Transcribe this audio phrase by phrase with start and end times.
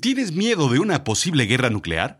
[0.00, 2.18] ¿Tienes miedo de una posible guerra nuclear?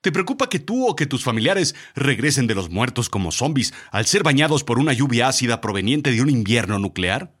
[0.00, 4.06] ¿Te preocupa que tú o que tus familiares regresen de los muertos como zombies al
[4.06, 7.34] ser bañados por una lluvia ácida proveniente de un invierno nuclear?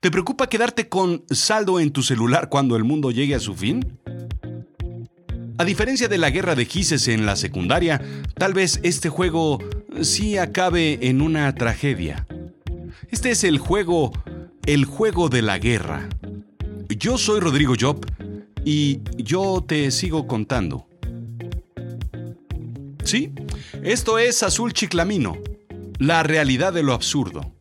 [0.00, 3.98] ¿Te preocupa quedarte con saldo en tu celular cuando el mundo llegue a su fin?
[5.58, 8.00] A diferencia de la guerra de Gises en la secundaria,
[8.36, 9.58] tal vez este juego
[10.02, 12.26] sí acabe en una tragedia.
[13.10, 14.12] Este es el juego,
[14.66, 16.08] el juego de la guerra.
[16.88, 18.06] Yo soy Rodrigo Job
[18.70, 20.86] y yo te sigo contando.
[23.02, 23.32] Sí,
[23.82, 25.38] esto es Azul Chiclamino,
[25.98, 27.54] la realidad de lo absurdo.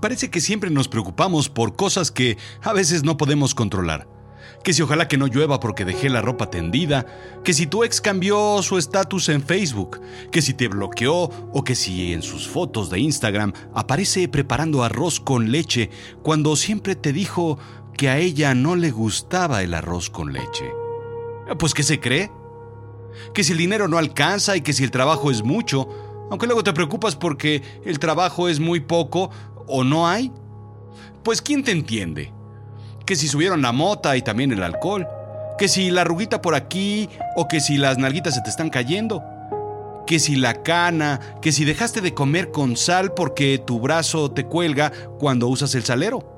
[0.00, 4.15] Parece que siempre nos preocupamos por cosas que a veces no podemos controlar
[4.62, 7.06] que si ojalá que no llueva porque dejé la ropa tendida,
[7.44, 10.00] que si tu ex cambió su estatus en Facebook,
[10.30, 15.20] que si te bloqueó o que si en sus fotos de Instagram aparece preparando arroz
[15.20, 15.90] con leche
[16.22, 17.58] cuando siempre te dijo
[17.96, 20.70] que a ella no le gustaba el arroz con leche.
[21.58, 22.30] Pues ¿qué se cree?
[23.32, 25.88] Que si el dinero no alcanza y que si el trabajo es mucho,
[26.30, 29.30] aunque luego te preocupas porque el trabajo es muy poco
[29.66, 30.32] o no hay.
[31.22, 32.32] Pues ¿quién te entiende?
[33.06, 35.06] Que si subieron la mota y también el alcohol,
[35.58, 39.22] que si la ruguita por aquí o que si las nalguitas se te están cayendo,
[40.06, 44.46] que si la cana, que si dejaste de comer con sal porque tu brazo te
[44.46, 46.34] cuelga cuando usas el salero.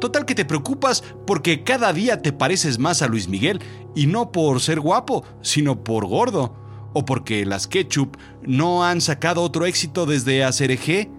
[0.00, 3.60] Total que te preocupas porque cada día te pareces más a Luis Miguel
[3.94, 6.54] y no por ser guapo, sino por gordo,
[6.92, 11.10] o porque las ketchup no han sacado otro éxito desde Acereje,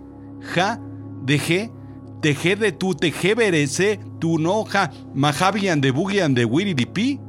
[0.53, 0.80] Ja,
[1.23, 1.72] Deje,
[2.23, 7.19] Teje de tu tejeberese tu noja majabian de bugian de wiridipi.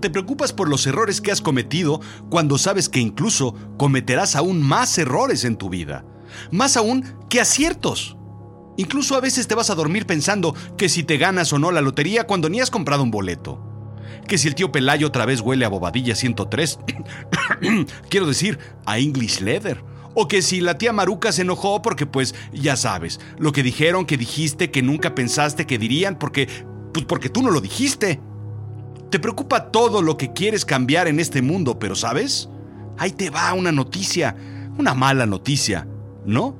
[0.00, 4.96] ¿Te preocupas por los errores que has cometido cuando sabes que incluso cometerás aún más
[4.96, 6.06] errores en tu vida?
[6.50, 8.16] Más aún que aciertos.
[8.78, 11.82] Incluso a veces te vas a dormir pensando que si te ganas o no la
[11.82, 13.62] lotería cuando ni has comprado un boleto.
[14.26, 16.78] Que si el tío Pelayo otra vez huele a bobadilla 103.
[18.08, 22.34] quiero decir, a English Leather o que si la tía Maruca se enojó porque pues
[22.52, 26.48] ya sabes, lo que dijeron, que dijiste, que nunca pensaste que dirían porque
[26.92, 28.20] pues porque tú no lo dijiste.
[29.10, 32.48] Te preocupa todo lo que quieres cambiar en este mundo, pero ¿sabes?
[32.98, 34.36] Ahí te va una noticia,
[34.78, 35.86] una mala noticia,
[36.24, 36.56] ¿no?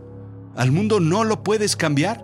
[0.54, 2.22] Al mundo no lo puedes cambiar.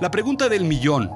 [0.00, 1.10] La pregunta del millón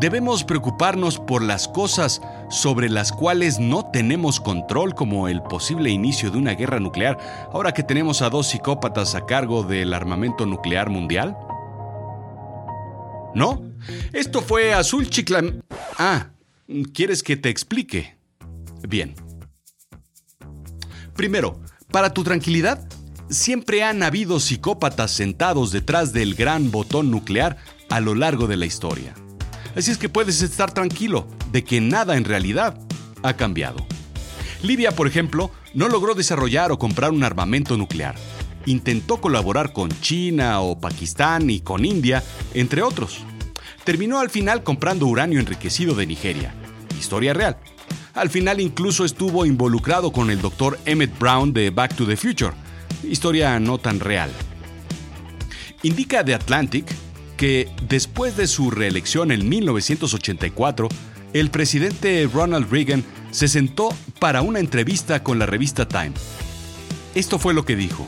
[0.00, 6.30] Debemos preocuparnos por las cosas sobre las cuales no tenemos control, como el posible inicio
[6.30, 7.18] de una guerra nuclear,
[7.52, 11.36] ahora que tenemos a dos psicópatas a cargo del armamento nuclear mundial.
[13.34, 13.60] ¿No?
[14.14, 15.60] Esto fue Azul Chiclam...
[15.98, 16.28] Ah,
[16.94, 18.16] ¿quieres que te explique?
[18.88, 19.14] Bien.
[21.14, 21.60] Primero,
[21.92, 22.88] para tu tranquilidad,
[23.28, 27.58] siempre han habido psicópatas sentados detrás del gran botón nuclear
[27.90, 29.14] a lo largo de la historia.
[29.76, 32.78] Así es que puedes estar tranquilo de que nada en realidad
[33.22, 33.86] ha cambiado.
[34.62, 38.14] Libia, por ejemplo, no logró desarrollar o comprar un armamento nuclear.
[38.66, 42.22] Intentó colaborar con China o Pakistán y con India,
[42.52, 43.20] entre otros.
[43.84, 46.54] Terminó al final comprando uranio enriquecido de Nigeria.
[46.98, 47.56] Historia real.
[48.12, 52.52] Al final incluso estuvo involucrado con el doctor Emmett Brown de Back to the Future.
[53.02, 54.30] Historia no tan real.
[55.82, 56.84] Indica The Atlantic
[57.40, 60.90] que después de su reelección en 1984,
[61.32, 66.12] el presidente Ronald Reagan se sentó para una entrevista con la revista Time.
[67.14, 68.06] Esto fue lo que dijo.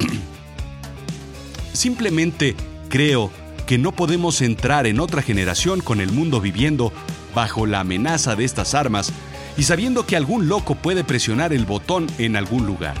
[1.72, 2.56] Simplemente
[2.88, 3.30] creo
[3.64, 6.92] que no podemos entrar en otra generación con el mundo viviendo
[7.36, 9.12] bajo la amenaza de estas armas
[9.56, 12.96] y sabiendo que algún loco puede presionar el botón en algún lugar.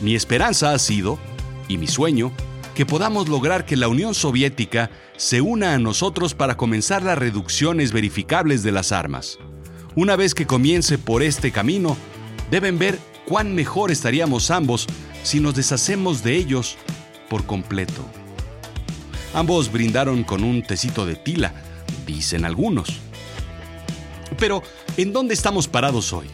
[0.00, 1.18] Mi esperanza ha sido,
[1.66, 2.30] y mi sueño,
[2.78, 7.90] que podamos lograr que la Unión Soviética se una a nosotros para comenzar las reducciones
[7.90, 9.36] verificables de las armas.
[9.96, 11.96] Una vez que comience por este camino,
[12.52, 14.86] deben ver cuán mejor estaríamos ambos
[15.24, 16.76] si nos deshacemos de ellos
[17.28, 18.04] por completo.
[19.34, 21.52] Ambos brindaron con un tecito de tila,
[22.06, 23.00] dicen algunos.
[24.38, 24.62] Pero,
[24.96, 26.28] ¿en dónde estamos parados hoy?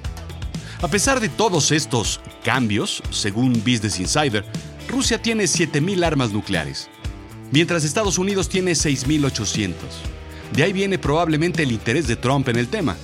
[0.83, 4.45] A pesar de todos estos cambios, según Business Insider,
[4.95, 6.89] Rusia tiene 7.000 armas nucleares,
[7.51, 9.75] mientras Estados Unidos tiene 6.800.
[10.53, 12.97] De ahí viene probablemente el interés de Trump en el tema,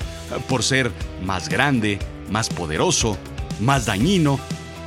[0.48, 0.92] por ser
[1.24, 1.98] más grande,
[2.30, 3.18] más poderoso,
[3.58, 4.38] más dañino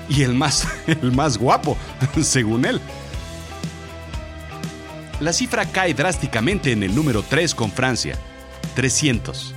[0.07, 1.75] y el más, el más guapo,
[2.21, 2.79] según él.
[5.19, 8.17] La cifra cae drásticamente en el número 3 con Francia,
[8.75, 9.55] 300.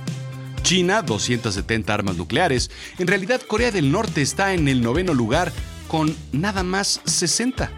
[0.63, 2.69] China 270 armas nucleares.
[2.99, 5.53] En realidad Corea del Norte está en el noveno lugar
[5.87, 7.71] con nada más 60.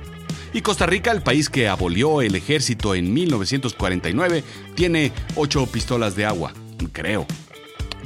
[0.54, 4.44] Y Costa Rica, el país que abolió el ejército en 1949,
[4.76, 6.54] tiene 8 pistolas de agua,
[6.92, 7.28] creo.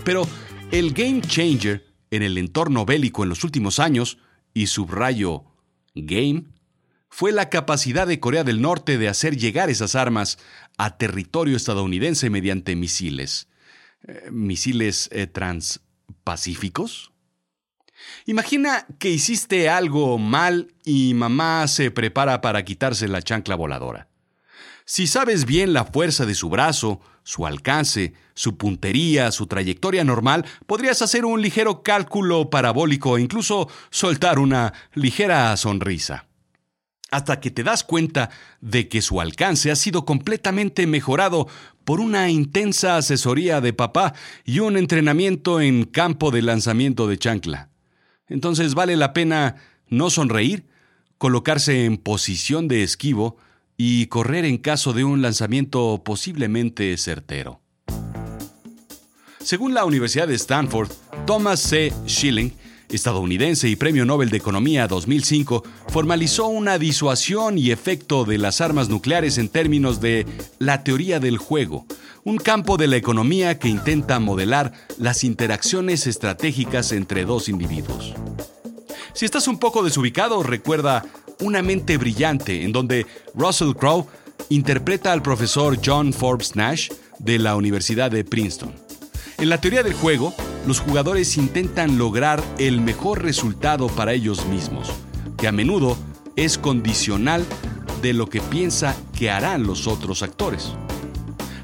[0.04, 0.28] Pero
[0.72, 4.20] el game changer en el entorno bélico en los últimos años,
[4.54, 5.46] y subrayo
[5.96, 6.46] game,
[7.10, 10.38] fue la capacidad de Corea del Norte de hacer llegar esas armas
[10.78, 13.48] a territorio estadounidense mediante misiles.
[14.08, 17.13] Eh, ¿Misiles eh, transpacíficos?
[18.26, 24.08] Imagina que hiciste algo mal y mamá se prepara para quitarse la chancla voladora.
[24.86, 30.46] Si sabes bien la fuerza de su brazo, su alcance, su puntería, su trayectoria normal,
[30.66, 36.28] podrías hacer un ligero cálculo parabólico e incluso soltar una ligera sonrisa.
[37.12, 38.30] Hasta que te das cuenta
[38.60, 41.48] de que su alcance ha sido completamente mejorado
[41.84, 44.14] por una intensa asesoría de papá
[44.46, 47.73] y un entrenamiento en campo de lanzamiento de chancla.
[48.28, 49.56] Entonces vale la pena
[49.88, 50.66] no sonreír,
[51.18, 53.38] colocarse en posición de esquivo
[53.78, 57.62] y correr en caso de un lanzamiento posiblemente certero.
[59.40, 60.90] Según la Universidad de Stanford,
[61.26, 61.94] Thomas C.
[62.08, 62.54] Schilling,
[62.94, 68.90] estadounidense y Premio Nobel de Economía 2005, formalizó una disuasión y efecto de las armas
[68.90, 70.26] nucleares en términos de
[70.60, 71.86] la teoría del juego,
[72.24, 78.14] un campo de la economía que intenta modelar las interacciones estratégicas entre dos individuos.
[79.14, 81.06] Si estás un poco desubicado, recuerda
[81.40, 84.08] Una mente brillante, en donde Russell Crowe
[84.50, 88.74] interpreta al profesor John Forbes Nash de la Universidad de Princeton.
[89.40, 90.34] En la teoría del juego,
[90.66, 94.90] los jugadores intentan lograr el mejor resultado para ellos mismos,
[95.38, 95.98] que a menudo
[96.36, 97.46] es condicional
[98.02, 100.74] de lo que piensa que harán los otros actores.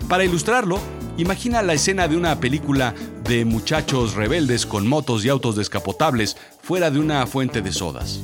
[0.07, 0.79] Para ilustrarlo,
[1.17, 2.93] imagina la escena de una película
[3.23, 8.21] de muchachos rebeldes con motos y autos descapotables fuera de una fuente de sodas.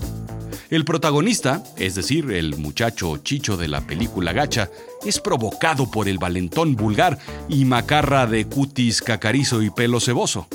[0.69, 4.71] El protagonista, es decir, el muchacho chicho de la película Gacha,
[5.05, 10.47] es provocado por el valentón vulgar y macarra de cutis cacarizo y pelo ceboso.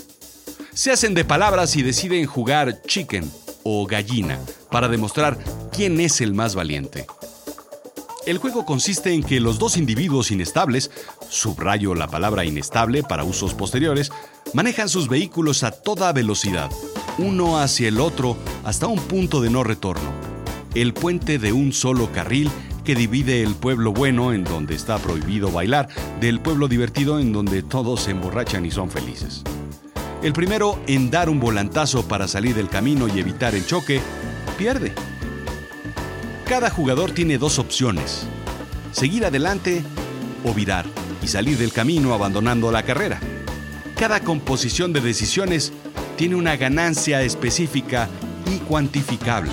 [0.75, 3.31] Se hacen de palabras y deciden jugar chicken
[3.64, 4.38] o gallina
[4.70, 5.37] para demostrar
[5.72, 7.06] quién es el más valiente.
[8.25, 10.90] El juego consiste en que los dos individuos inestables,
[11.28, 14.12] subrayo la palabra inestable para usos posteriores,
[14.52, 16.70] manejan sus vehículos a toda velocidad,
[17.19, 20.12] uno hacia el otro hasta un punto de no retorno,
[20.75, 22.49] el puente de un solo carril
[22.84, 25.88] que divide el pueblo bueno en donde está prohibido bailar
[26.20, 29.43] del pueblo divertido en donde todos se emborrachan y son felices.
[30.22, 34.02] El primero en dar un volantazo para salir del camino y evitar el choque,
[34.58, 34.93] pierde.
[36.44, 38.26] Cada jugador tiene dos opciones,
[38.93, 39.82] seguir adelante
[40.44, 40.84] o virar
[41.22, 43.19] y salir del camino abandonando la carrera.
[43.96, 45.72] Cada composición de decisiones
[46.19, 48.06] tiene una ganancia específica
[48.44, 49.52] y cuantificable.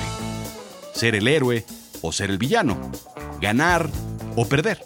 [0.94, 1.66] Ser el héroe
[2.02, 2.92] o ser el villano,
[3.40, 3.90] ganar
[4.36, 4.84] o perder.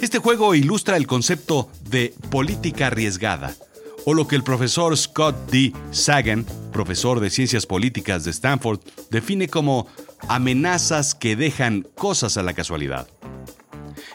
[0.00, 3.54] Este juego ilustra el concepto de política arriesgada,
[4.04, 5.72] o lo que el profesor Scott D.
[5.90, 9.86] Sagan, profesor de ciencias políticas de Stanford, define como
[10.28, 13.08] amenazas que dejan cosas a la casualidad.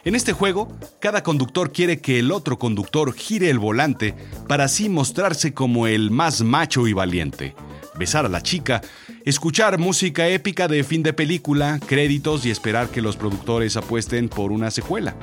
[0.03, 4.15] En este juego, cada conductor quiere que el otro conductor gire el volante
[4.47, 7.55] para así mostrarse como el más macho y valiente,
[7.97, 8.81] besar a la chica,
[9.25, 14.51] escuchar música épica de fin de película, créditos y esperar que los productores apuesten por
[14.51, 15.15] una secuela.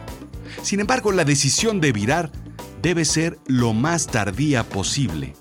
[0.62, 2.30] Sin embargo, la decisión de virar
[2.84, 5.32] debe ser lo más tardía posible,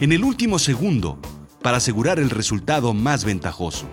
[0.00, 1.20] en el último segundo,
[1.62, 3.86] para asegurar el resultado más ventajoso.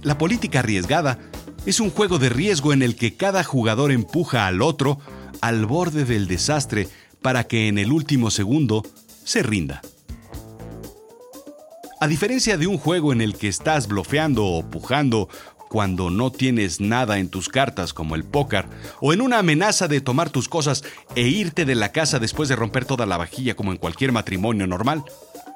[0.00, 1.18] La política arriesgada
[1.66, 4.98] es un juego de riesgo en el que cada jugador empuja al otro
[5.42, 6.88] al borde del desastre
[7.20, 8.82] para que en el último segundo
[9.22, 9.82] se rinda.
[12.00, 15.28] A diferencia de un juego en el que estás blofeando o pujando
[15.68, 18.66] cuando no tienes nada en tus cartas como el póker,
[19.00, 20.84] o en una amenaza de tomar tus cosas
[21.14, 24.66] e irte de la casa después de romper toda la vajilla como en cualquier matrimonio
[24.66, 25.04] normal.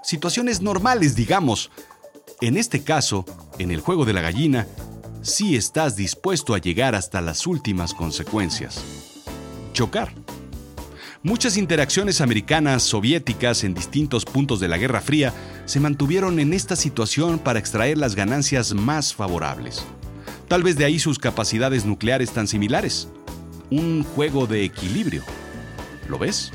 [0.02, 1.70] Situaciones normales, digamos,
[2.40, 3.24] en este caso,
[3.58, 4.66] en el juego de la gallina,
[5.22, 8.82] sí estás dispuesto a llegar hasta las últimas consecuencias.
[9.72, 10.12] Chocar.
[11.22, 15.32] Muchas interacciones americanas soviéticas en distintos puntos de la Guerra Fría
[15.66, 19.84] se mantuvieron en esta situación para extraer las ganancias más favorables.
[20.52, 23.08] Tal vez de ahí sus capacidades nucleares tan similares.
[23.70, 25.22] Un juego de equilibrio.
[26.10, 26.52] ¿Lo ves?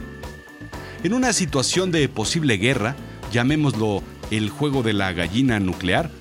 [1.03, 2.95] En una situación de posible guerra,
[3.31, 6.11] llamémoslo el juego de la gallina nuclear,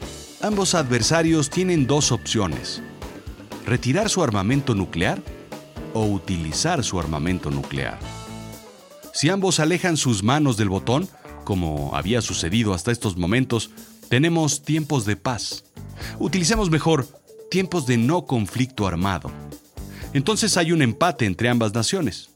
[0.41, 2.81] ambos adversarios tienen dos opciones.
[3.67, 5.21] Retirar su armamento nuclear
[5.93, 7.99] o utilizar su armamento nuclear.
[9.13, 11.11] Si ambos alejan sus manos del botón,
[11.45, 13.69] como había sucedido hasta estos momentos,
[14.09, 15.65] tenemos tiempos de paz.
[16.19, 17.07] Utilicemos mejor
[17.51, 19.31] tiempos de no conflicto armado.
[20.13, 22.31] Entonces hay un empate entre ambas naciones.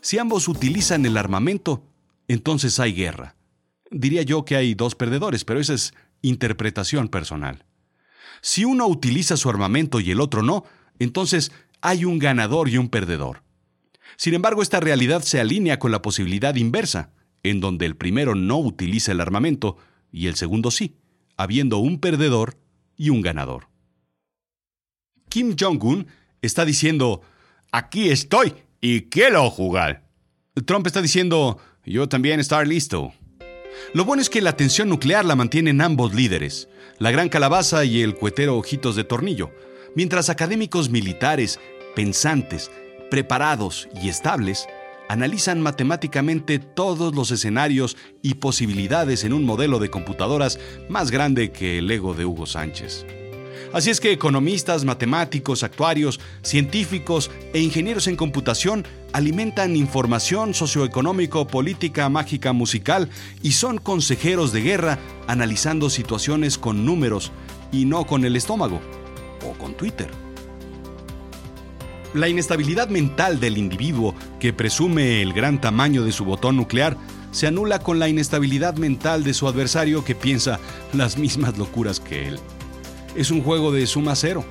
[0.00, 1.82] Si ambos utilizan el armamento,
[2.28, 3.36] entonces hay guerra.
[3.90, 7.64] Diría yo que hay dos perdedores, pero esa es interpretación personal.
[8.40, 10.64] Si uno utiliza su armamento y el otro no,
[10.98, 13.42] entonces hay un ganador y un perdedor.
[14.16, 17.12] Sin embargo, esta realidad se alinea con la posibilidad inversa,
[17.42, 19.76] en donde el primero no utiliza el armamento
[20.12, 20.96] y el segundo sí,
[21.36, 22.56] habiendo un perdedor
[22.96, 23.73] y un ganador.
[25.34, 26.06] Kim Jong-un
[26.42, 27.20] está diciendo,
[27.72, 30.04] aquí estoy y quiero jugar.
[30.64, 33.12] Trump está diciendo, yo también estar listo.
[33.94, 36.68] Lo bueno es que la tensión nuclear la mantienen ambos líderes,
[37.00, 39.50] la gran calabaza y el cuetero ojitos de tornillo,
[39.96, 41.58] mientras académicos militares,
[41.96, 42.70] pensantes,
[43.10, 44.68] preparados y estables
[45.08, 51.78] analizan matemáticamente todos los escenarios y posibilidades en un modelo de computadoras más grande que
[51.78, 53.04] el ego de Hugo Sánchez.
[53.72, 62.08] Así es que economistas, matemáticos, actuarios, científicos e ingenieros en computación alimentan información socioeconómico, política,
[62.08, 63.10] mágica, musical
[63.42, 67.32] y son consejeros de guerra analizando situaciones con números
[67.72, 68.80] y no con el estómago
[69.44, 70.08] o con Twitter.
[72.12, 76.96] La inestabilidad mental del individuo que presume el gran tamaño de su botón nuclear
[77.32, 80.60] se anula con la inestabilidad mental de su adversario que piensa
[80.92, 82.38] las mismas locuras que él
[83.14, 84.44] es un juego de suma cero.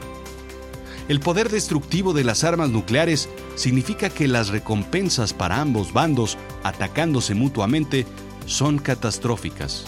[1.10, 7.36] El poder destructivo de las armas nucleares significa que las recompensas para ambos bandos, atacándose
[7.36, 8.05] mutuamente,
[8.46, 9.84] son catastróficas.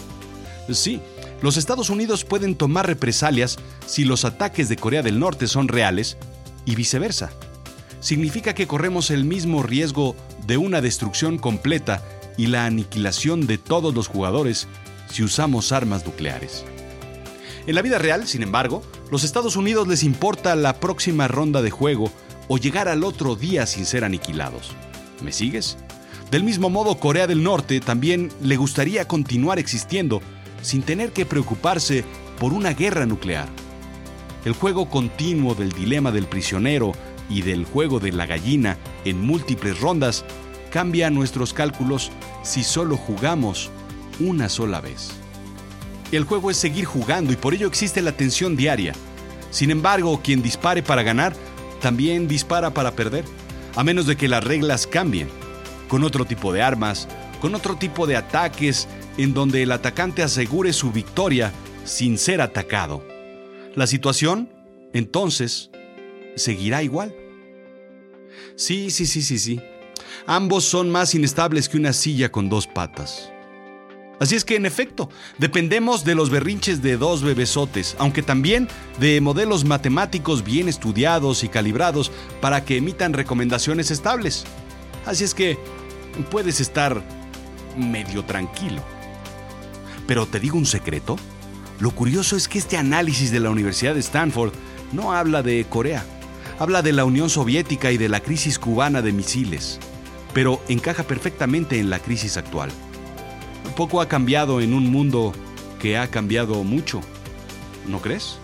[0.70, 1.00] Sí,
[1.42, 6.18] los Estados Unidos pueden tomar represalias si los ataques de Corea del Norte son reales
[6.66, 7.32] y viceversa.
[8.02, 10.16] Significa que corremos el mismo riesgo
[10.46, 12.04] de una destrucción completa
[12.38, 14.68] y la aniquilación de todos los jugadores
[15.10, 16.66] si usamos armas nucleares.
[17.68, 21.72] En la vida real, sin embargo, los Estados Unidos les importa la próxima ronda de
[21.72, 22.12] juego
[22.48, 24.72] o llegar al otro día sin ser aniquilados.
[25.24, 25.78] ¿Me sigues?
[26.30, 30.22] Del mismo modo, Corea del Norte también le gustaría continuar existiendo
[30.62, 32.04] sin tener que preocuparse
[32.40, 33.48] por una guerra nuclear.
[34.44, 36.92] El juego continuo del dilema del prisionero
[37.30, 40.24] y del juego de la gallina en múltiples rondas
[40.70, 42.12] cambia nuestros cálculos
[42.44, 43.72] si solo jugamos
[44.20, 45.25] una sola vez.
[46.12, 48.94] El juego es seguir jugando y por ello existe la tensión diaria.
[49.50, 51.34] Sin embargo, quien dispare para ganar,
[51.82, 53.26] también dispara para perder,
[53.76, 55.30] a menos de que las reglas cambien,
[55.88, 57.08] con otro tipo de armas,
[57.42, 61.52] con otro tipo de ataques, en donde el atacante asegure su victoria
[61.84, 63.06] sin ser atacado.
[63.76, 64.50] La situación,
[64.94, 65.70] entonces,
[66.36, 67.16] seguirá igual.
[68.56, 69.62] Sí, sí, sí, sí, sí.
[70.28, 73.32] Ambos son más inestables que una silla con dos patas.
[74.20, 78.70] Así es que, en efecto, dependemos de los berrinches de dos bebesotes, aunque también
[79.00, 84.46] de modelos matemáticos bien estudiados y calibrados para que emitan recomendaciones estables.
[85.06, 85.58] Así es que
[86.32, 87.04] puedes estar
[87.78, 88.82] medio tranquilo.
[90.08, 91.18] Pero te digo un secreto.
[91.80, 94.54] Lo curioso es que este análisis de la Universidad de Stanford
[94.94, 96.06] no habla de Corea,
[96.58, 99.78] habla de la Unión Soviética y de la crisis cubana de misiles,
[100.34, 102.72] pero encaja perfectamente en la crisis actual
[103.76, 105.34] poco ha cambiado en un mundo
[105.80, 107.02] que ha cambiado mucho,
[107.88, 108.40] ¿no crees?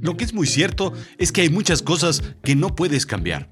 [0.00, 3.48] Lo que es muy cierto es que hay muchas cosas que no puedes cambiar.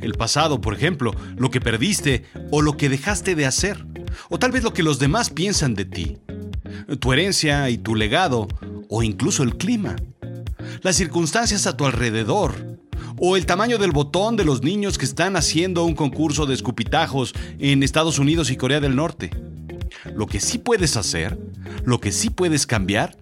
[0.00, 3.84] El pasado, por ejemplo, lo que perdiste o lo que dejaste de hacer,
[4.30, 6.18] o tal vez lo que los demás piensan de ti,
[7.00, 8.48] tu herencia y tu legado,
[8.88, 9.96] o incluso el clima,
[10.82, 12.78] las circunstancias a tu alrededor,
[13.20, 17.34] o el tamaño del botón de los niños que están haciendo un concurso de escupitajos
[17.58, 19.30] en Estados Unidos y Corea del Norte.
[20.14, 21.38] Lo que sí puedes hacer,
[21.84, 23.16] lo que sí puedes cambiar,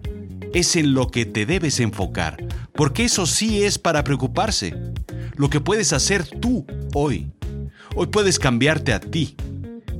[0.53, 2.37] es en lo que te debes enfocar,
[2.73, 4.75] porque eso sí es para preocuparse.
[5.35, 7.27] Lo que puedes hacer tú hoy.
[7.95, 9.35] Hoy puedes cambiarte a ti,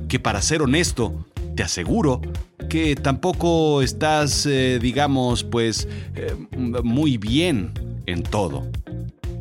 [0.08, 1.26] que para ser honesto,
[1.56, 2.20] te aseguro
[2.68, 7.72] que tampoco estás, eh, digamos, pues, eh, muy bien
[8.06, 8.64] en todo.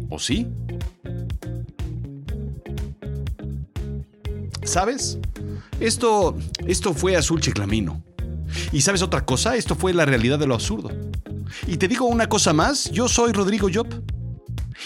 [0.10, 0.48] ¿O sí?
[4.64, 5.18] ¿Sabes?
[5.80, 8.04] Esto, esto fue azul chiclamino.
[8.72, 9.56] ¿Y sabes otra cosa?
[9.56, 10.90] Esto fue la realidad de lo absurdo.
[11.68, 13.88] Y te digo una cosa más, yo soy Rodrigo Job.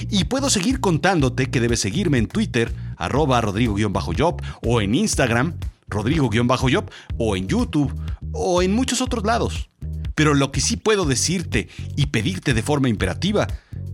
[0.09, 5.55] Y puedo seguir contándote que debes seguirme en Twitter, arroba rodrigo-job, o en Instagram,
[5.87, 7.93] rodrigo-job, o en YouTube,
[8.31, 9.69] o en muchos otros lados.
[10.15, 13.47] Pero lo que sí puedo decirte y pedirte de forma imperativa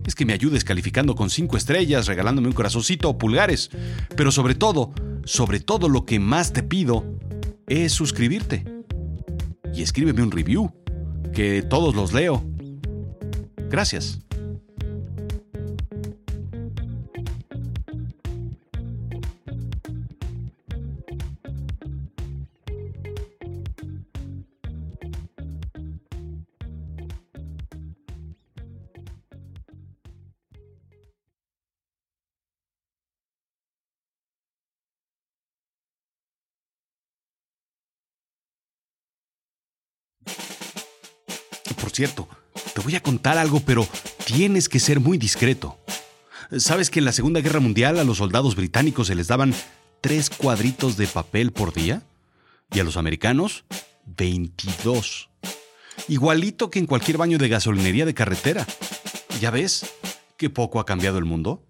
[0.08, 3.70] es que me ayudes calificando con cinco estrellas, regalándome un corazoncito o pulgares.
[4.16, 4.92] Pero sobre todo,
[5.24, 7.04] sobre todo lo que más te pido
[7.66, 8.64] es suscribirte.
[9.74, 10.72] Y escríbeme un review,
[11.34, 12.42] que todos los leo.
[13.68, 14.18] Gracias.
[41.80, 42.28] Por cierto,
[42.74, 43.86] te voy a contar algo, pero
[44.24, 45.78] tienes que ser muy discreto.
[46.56, 49.54] ¿Sabes que en la Segunda Guerra Mundial a los soldados británicos se les daban
[50.00, 52.02] tres cuadritos de papel por día?
[52.72, 53.64] Y a los americanos,
[54.16, 55.28] 22.
[56.08, 58.66] Igualito que en cualquier baño de gasolinería de carretera.
[59.40, 59.86] ¿Ya ves
[60.36, 61.62] qué poco ha cambiado el mundo?